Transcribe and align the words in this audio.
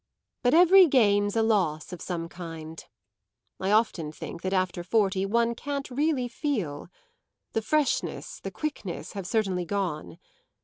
But 0.41 0.55
every 0.55 0.87
gain's 0.87 1.35
a 1.35 1.43
loss 1.43 1.93
of 1.93 2.01
some 2.01 2.27
kind; 2.27 2.83
I 3.59 3.69
often 3.69 4.11
think 4.11 4.41
that 4.41 4.51
after 4.51 4.83
forty 4.83 5.27
one 5.27 5.53
can't 5.53 5.91
really 5.91 6.27
feel. 6.27 6.87
The 7.53 7.61
freshness, 7.61 8.39
the 8.39 8.49
quickness 8.49 9.13
have 9.13 9.27
certainly 9.27 9.63
gone. 9.63 10.17